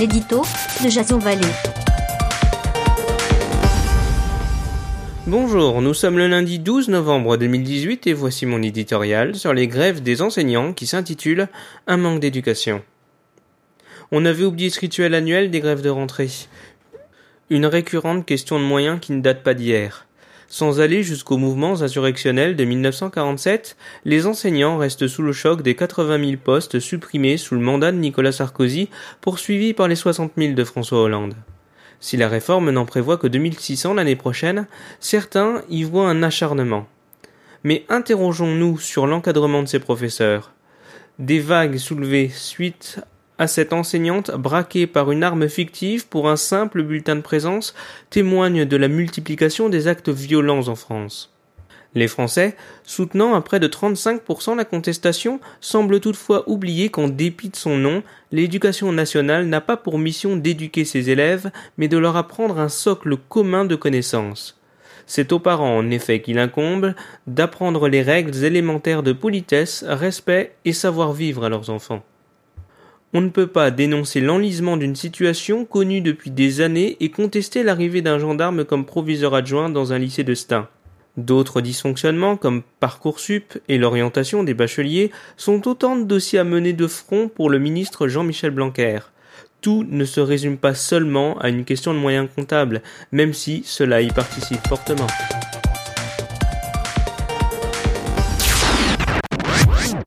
[0.00, 0.40] l'édito
[0.82, 1.18] de Jason.
[5.26, 10.02] Bonjour, nous sommes le lundi 12 novembre 2018 et voici mon éditorial sur les grèves
[10.02, 11.48] des enseignants qui s'intitule
[11.86, 12.82] Un manque d'éducation.
[14.10, 16.30] On avait oublié ce rituel annuel des grèves de rentrée.
[17.50, 20.06] Une récurrente question de moyens qui ne date pas d'hier.
[20.52, 26.18] Sans aller jusqu'aux mouvements insurrectionnels de 1947, les enseignants restent sous le choc des 80
[26.18, 28.88] 000 postes supprimés sous le mandat de Nicolas Sarkozy,
[29.20, 31.36] poursuivis par les 60 000 de François Hollande.
[32.00, 34.66] Si la réforme n'en prévoit que 2600 l'année prochaine,
[34.98, 36.88] certains y voient un acharnement.
[37.62, 40.50] Mais interrogeons-nous sur l'encadrement de ces professeurs.
[41.20, 42.98] Des vagues soulevées suite
[43.40, 47.74] à cette enseignante braquée par une arme fictive pour un simple bulletin de présence
[48.10, 51.32] témoignent de la multiplication des actes violents en France.
[51.94, 52.54] Les Français,
[52.84, 58.02] soutenant à près de 35% la contestation, semblent toutefois oublier qu'en dépit de son nom,
[58.30, 63.16] l'éducation nationale n'a pas pour mission d'éduquer ses élèves, mais de leur apprendre un socle
[63.16, 64.60] commun de connaissances.
[65.06, 66.94] C'est aux parents en effet qu'il incombe
[67.26, 72.04] d'apprendre les règles élémentaires de politesse, respect et savoir-vivre à leurs enfants.
[73.12, 78.02] On ne peut pas dénoncer l'enlisement d'une situation connue depuis des années et contester l'arrivée
[78.02, 80.68] d'un gendarme comme proviseur adjoint dans un lycée de Stein.
[81.16, 86.86] D'autres dysfonctionnements, comme Parcoursup et l'orientation des bacheliers, sont autant de dossiers à mener de
[86.86, 89.00] front pour le ministre Jean-Michel Blanquer.
[89.60, 92.80] Tout ne se résume pas seulement à une question de moyens comptables,
[93.10, 95.08] même si cela y participe fortement.